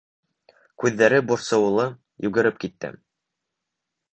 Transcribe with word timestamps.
Күҙҙәре 0.83 1.19
борсоулы 1.31 1.85
йүгереп 2.25 2.59
китте. 2.65 2.91